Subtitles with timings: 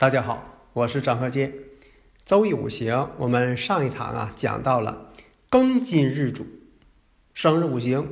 [0.00, 1.52] 大家好，我是张鹤剑。
[2.24, 5.10] 周易五行，我们上一堂啊讲到了
[5.50, 6.46] 庚金日主，
[7.34, 8.06] 生日五行，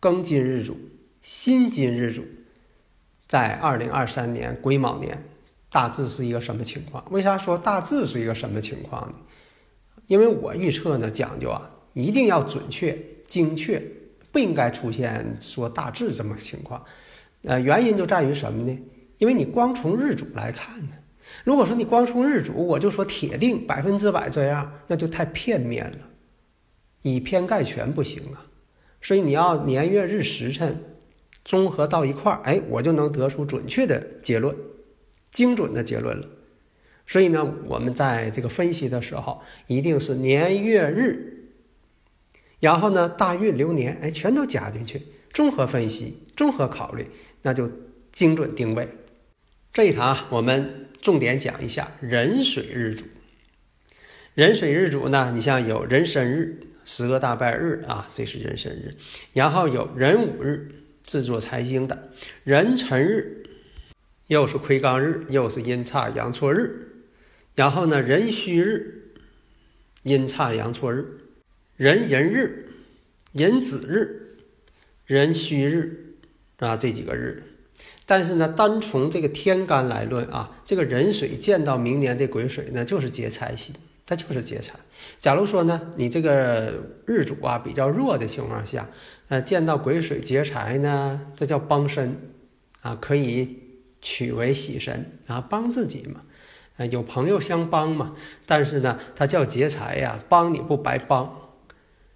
[0.00, 0.74] 庚金日主，
[1.20, 2.24] 辛金日主，
[3.28, 5.22] 在二零二三年癸卯年，
[5.68, 7.04] 大致是一个什么情况？
[7.10, 9.16] 为啥说大致是一个什么情况呢？
[10.06, 12.98] 因为我预测呢讲究啊，一定要准确、
[13.28, 13.82] 精确，
[14.32, 16.82] 不应该出现说大致这么个情况。
[17.42, 18.78] 呃，原因就在于什么呢？
[19.18, 20.90] 因为你光从日主来看呢，
[21.44, 25.98] 如果说你光从日主，我就说铁定百分之百这样，那就太片面了，
[27.02, 28.46] 以偏概全不行啊。
[29.00, 30.82] 所以你要年月日时辰
[31.44, 34.54] 综合到一块儿，哎，我就能得出准确的结论，
[35.30, 36.28] 精准的结论了。
[37.06, 41.50] 所以呢，我们在这个分析的时候，一定是年月日，
[42.58, 47.06] 然后呢大运流年，哎，全都加进去，综合分析，综合考虑，
[47.42, 47.70] 那就
[48.10, 48.88] 精准定位。
[49.76, 53.04] 这一堂我们重点讲一下壬水日主。
[54.32, 58.94] 壬水日主呢，你像有壬申日、十个大拜日啊，这是壬申日；
[59.34, 60.70] 然后有壬午日，
[61.04, 61.94] 制作财星的；
[62.44, 63.44] 壬辰日，
[64.28, 66.70] 又是亏刚日，又是阴差阳错日；
[67.54, 69.12] 然后呢，壬戌日，
[70.04, 71.02] 阴差阳错日；
[71.76, 72.70] 壬寅日、
[73.32, 74.38] 壬子日、
[75.04, 76.14] 壬戌日
[76.60, 77.42] 啊，这几个日。
[78.08, 83.74] 但是呢，单从这个天干来论啊，这个壬水见到明年这癸水呢，就是劫财星，
[84.06, 84.74] 它就是劫财。
[85.18, 86.72] 假如说呢，你这个
[87.04, 88.88] 日主啊比较弱的情况下，
[89.28, 92.16] 呃，见到癸水劫财呢，这叫帮身
[92.80, 93.58] 啊，可以
[94.00, 96.22] 取为喜神啊，帮自己嘛，
[96.76, 98.14] 呃，有朋友相帮嘛。
[98.46, 101.50] 但是呢，它叫劫财呀，帮你不白帮。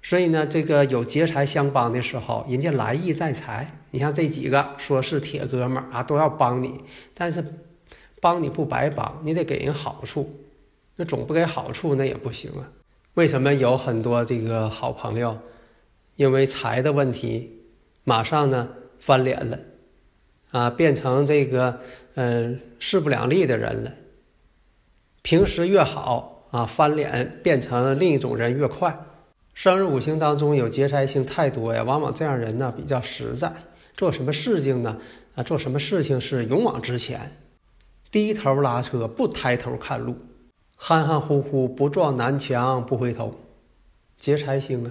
[0.00, 3.81] 所以呢，这个有劫财相帮的时候，人家来意在财。
[3.92, 6.80] 你像这几个说是铁哥们儿啊，都要帮你，
[7.14, 7.44] 但是
[8.20, 10.28] 帮你不白帮，你得给人好处。
[10.96, 12.72] 那总不给好处，那也不行啊。
[13.14, 15.38] 为什么有很多这个好朋友，
[16.16, 17.60] 因为财的问题，
[18.04, 19.58] 马上呢翻脸了，
[20.50, 21.80] 啊，变成这个
[22.14, 23.92] 嗯势不两立的人了。
[25.20, 29.06] 平时越好啊，翻脸变成另一种人越快。
[29.54, 33.52] 生日五行当中有劫财星太多呀，往往这样人呢比较实在，
[33.96, 34.98] 做什么事情呢？
[35.34, 37.36] 啊，做什么事情是勇往直前，
[38.10, 40.16] 低头拉车不抬头看路，
[40.76, 43.40] 含含糊糊不撞南墙不回头，
[44.18, 44.90] 劫财星啊。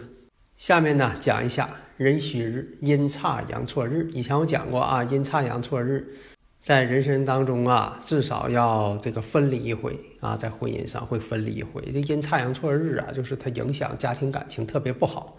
[0.57, 6.17] 下面呢讲一下壬戌日阴差阳错日，以前我讲过啊，阴差阳错日。
[6.61, 11.81] 在人生当中啊，至少要这个分离一回啊，在婚姻上会分离一回。
[11.91, 15.35] 这阴差阳错日啊，就是它影响家庭感情特别不好。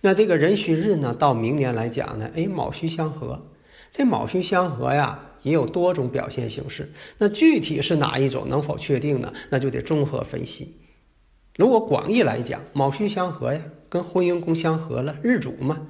[0.00, 3.46] 那这个壬戌日呢，到明年来讲呢，哎，卯戌相合。
[3.90, 6.92] 这卯戌相合呀，也有多种表现形式。
[7.18, 9.32] 那具体是哪一种，能否确定呢？
[9.50, 10.76] 那就得综合分析。
[11.56, 15.86] 如果广义来讲，卯戌相合呀，跟婚姻宫相合了，日主嘛。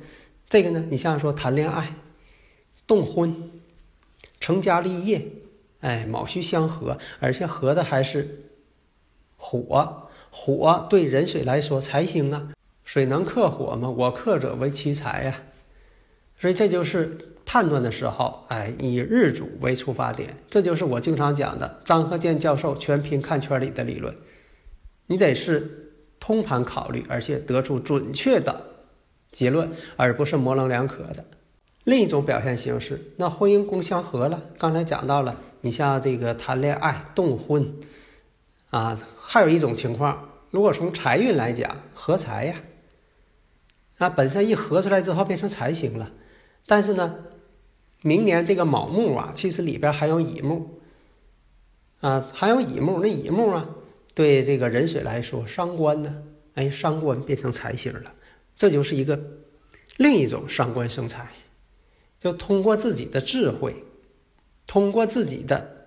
[0.48, 1.94] 这个呢，你像说谈恋爱、
[2.86, 3.50] 动婚。
[4.40, 5.26] 成家立业，
[5.80, 8.52] 哎，卯戌相合，而且合的还是
[9.36, 12.48] 火，火对壬水来说财星啊，
[12.88, 13.90] 水能克火吗？
[13.90, 15.34] 我克者为其财呀，
[16.40, 24.14] 所以这就是判断的时候，哎，以日主为出发点，这就是我经常讲的张鹤健教授全凭看圈里的理论，
[25.06, 28.58] 你得是通盘考虑，而且得出准确的
[29.30, 31.22] 结论，而不是模棱两可的。
[31.84, 34.42] 另一种表现形式，那婚姻宫相合了。
[34.58, 37.70] 刚才讲到了，你像这个谈恋爱、动婚，
[38.70, 42.54] 啊，还有一种情况，如果从财运来讲，合财呀，
[43.98, 46.10] 那本身一合出来之后变成财星了。
[46.66, 47.24] 但是呢，
[48.02, 50.80] 明年这个卯木啊，其实里边还有乙木，
[52.00, 53.00] 啊，还有乙木。
[53.00, 53.68] 那乙木啊，
[54.14, 56.22] 对这个壬水来说伤官呢，
[56.54, 58.12] 哎，伤官变成财星了，
[58.56, 59.18] 这就是一个
[59.96, 61.28] 另一种伤官生财。
[62.20, 63.84] 就通过自己的智慧，
[64.66, 65.86] 通过自己的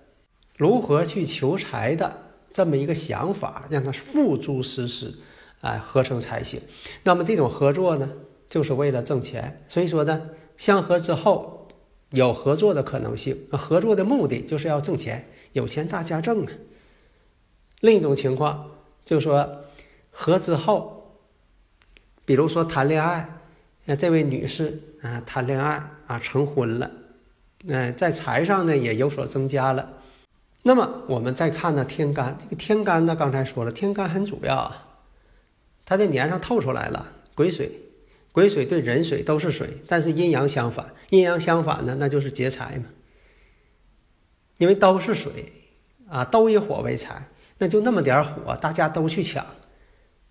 [0.56, 5.14] 如何去求财的这么一个想法，让它付诸实施，
[5.62, 6.60] 哎，合成才行。
[7.02, 8.08] 那么这种合作呢，
[8.48, 9.64] 就是为了挣钱。
[9.66, 11.68] 所以说呢，相合之后
[12.10, 16.52] 有合作的可能性，合作的目的就是要挣钱，有钱大家挣啊。
[17.80, 18.70] 另一种情况
[19.04, 19.64] 就是说，
[20.10, 21.18] 合之后，
[22.24, 23.40] 比如说谈恋爱，
[23.86, 26.90] 那这位女士啊，谈恋爱啊，成婚了，
[27.66, 29.94] 嗯，在财上呢也有所增加了。
[30.62, 34.86] 那么我们再看呢，天干这个天干呢，刚才说了，天干很主要啊，
[35.92, 37.70] 它在年上透出来了，癸水，
[38.32, 42.86] 癸水对壬水都是水，但是阴阳相反，阴阳相反呢，那就是劫财嘛，
[44.56, 45.52] 因为都是水
[46.08, 47.28] 啊，都以火为财。
[47.58, 49.44] 那就那么点火，大家都去抢，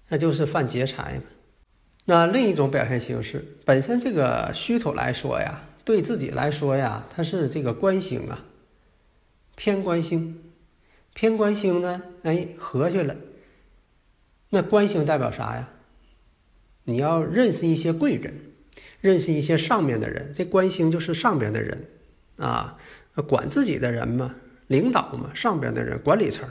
[0.10, 1.24] 那就是犯劫财嘛。
[2.06, 8.44] 那另一种表现形式，本身这个虚土来说呀，对自己来说呀，它是这个官星啊，
[9.56, 10.42] 偏官星，
[11.14, 13.16] 偏官星呢，哎，合去了。
[14.54, 15.70] 那官星代表啥呀？
[16.84, 18.34] 你要认识一些贵人，
[19.00, 21.86] 认识一些上面的人，这官星就是上边的人
[22.36, 22.78] 啊，
[23.28, 24.36] 管自己的人嘛，
[24.68, 26.50] 领导嘛，上边的人，管理层。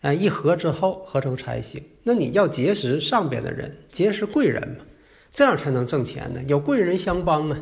[0.00, 4.84] 哎，一合之后合成财星，那你要结识上边的人，结识贵人嘛，
[5.32, 6.42] 这样才能挣钱呢。
[6.46, 7.56] 有贵人相帮嘛。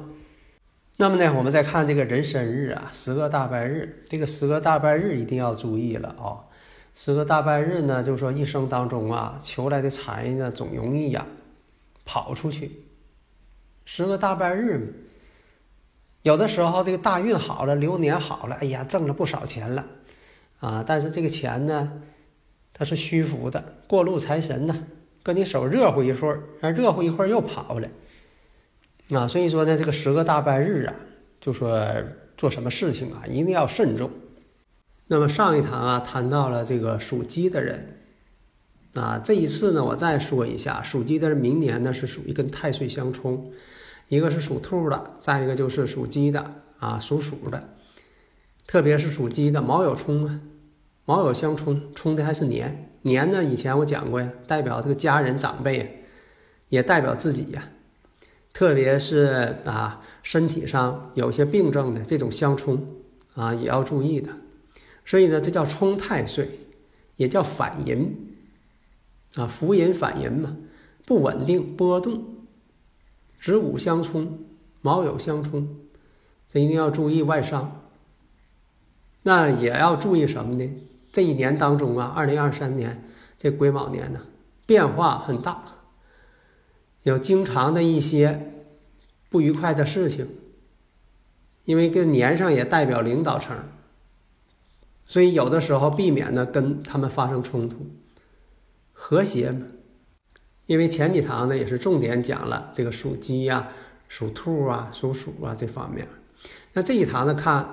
[0.96, 6.45] 那么呢，我们再看这个人生日啊，十个大拜日，这个十个大拜日一定要注意了啊。
[6.98, 11.26] 十个大拜日呢，就是说一生当中啊，求来的财呢，总容易呀
[12.06, 12.72] 跑出去。
[13.84, 14.94] 十个大拜日，
[16.22, 19.84] 有的时候这个大运好了，流年好了，哎呀，挣了不少钱了
[20.58, 22.02] 啊，但是这个钱呢。
[22.78, 24.86] 它是虚浮的，过路财神呢，
[25.22, 27.88] 搁你手热乎一会儿，热乎一会儿又跑了，
[29.10, 30.94] 啊，所以说呢，这个十个大半日啊，
[31.40, 31.86] 就说
[32.36, 34.10] 做什么事情啊，一定要慎重。
[35.08, 38.00] 那么上一堂啊，谈到了这个属鸡的人，
[38.94, 43.52] 啊，这一次呢，我再说一下，属鸡的人明年呢是属于跟太岁相冲，
[44.08, 47.68] 一个是属兔的，再一个就是属鸡的，啊，属鼠的，
[48.66, 50.40] 特别是属鸡的卯酉冲啊。
[51.04, 53.44] 卯酉相冲，冲的还是年年呢？
[53.44, 56.04] 以前我讲过呀，代表这个家人长辈，
[56.68, 57.68] 也代表自己呀。
[58.52, 62.84] 特别是啊，身体上有些病症的这种相冲
[63.34, 64.30] 啊，也要注意的。
[65.06, 66.50] 所以呢，这叫冲太岁，
[67.16, 68.34] 也叫反淫
[69.36, 70.56] 啊，浮淫反淫嘛，
[71.06, 72.24] 不稳定波动。
[73.40, 74.40] 子午相冲，
[74.82, 75.78] 卯酉相冲，
[76.48, 77.82] 这一定要注意外伤。
[79.22, 80.68] 那也要注意什么呢？
[81.12, 83.04] 这一年当中啊，二零二三年
[83.38, 84.22] 这癸卯年呢，
[84.66, 85.62] 变化很大，
[87.04, 88.52] 有经常的一些
[89.28, 90.28] 不愉快的事情，
[91.64, 93.56] 因为跟年上也代表领导层，
[95.06, 97.86] 所以有的时候避免呢跟他们发生冲突，
[98.92, 99.66] 和谐嘛。
[100.66, 103.68] 因为前几堂呢也是重点讲了这个属鸡呀、
[104.08, 106.06] 属兔啊、属鼠啊这方面，
[106.72, 107.66] 那这一堂呢看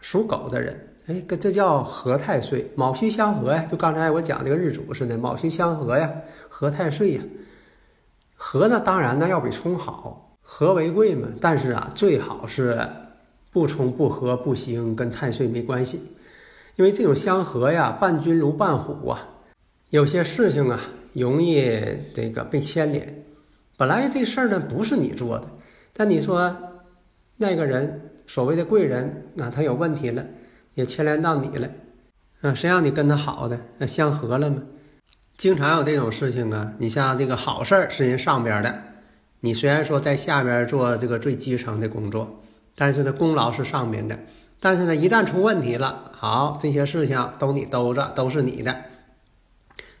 [0.00, 0.88] 属狗的人。
[1.06, 6.08] 哎，跟这叫合太岁，卯戌相合呀，就刚才我讲这个日主似的，卯戌相合呀，
[6.48, 7.22] 合太岁呀。
[8.36, 11.26] 合呢，当然呢要比冲好，合为贵嘛。
[11.40, 12.88] 但是啊，最好是
[13.50, 16.00] 不冲不合不行，跟太岁没关系。
[16.76, 19.28] 因为这种相合呀，伴君如伴虎啊，
[19.90, 20.80] 有些事情啊，
[21.12, 21.70] 容易
[22.14, 23.24] 这个被牵连。
[23.76, 25.48] 本来这事儿呢不是你做的，
[25.92, 26.56] 但你说
[27.36, 30.24] 那个人所谓的贵人，那他有问题了。
[30.74, 31.68] 也牵连到你了，
[32.42, 34.62] 啊，谁让你跟他好的，那相合了吗？
[35.36, 36.72] 经常有这种事情啊。
[36.78, 38.80] 你像这个好事儿是人上边的，
[39.40, 42.40] 你虽然说在下边做这个最基层的工作，
[42.76, 44.16] 但是呢功劳是上面的。
[44.60, 48.76] 但是呢，一旦出问题了，好，这些事情都你兜着，都是你的。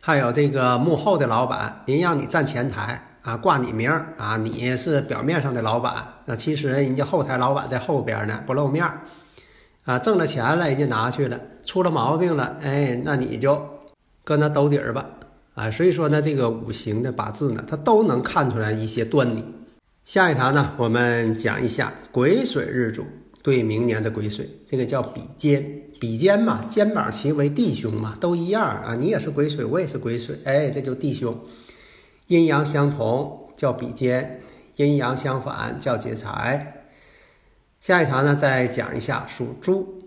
[0.00, 9.00] 还有这个幕后的老板，人让你站前台啊，挂你名儿啊，你是表面上的老板，那其实人家后台老板在后边呢，不露面儿。
[9.86, 13.66] 啊，挣了钱了，人家拿去了，出了毛病了，哎，那你就
[14.24, 15.06] 搁那兜底儿吧，
[15.54, 19.42] 啊，所以说呢，这个五行的八字呢，它都能看出来一些端倪。
[20.04, 23.06] 下一堂呢，我们讲一下癸水日主
[23.42, 31.38] 对明年的癸水，这个叫比肩，比肩嘛，肩膀齐为弟兄嘛，都一样啊，你也是癸水，我也是癸水，哎，这就弟兄，
[32.26, 34.42] 阴阳相同叫比肩，
[34.76, 36.86] 阴阳相反叫劫财。
[37.80, 40.02] 下一堂呢，再讲一下属猪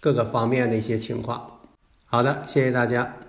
[0.00, 1.60] 各个方面的一些情况。
[2.04, 3.21] 好的，谢谢大家。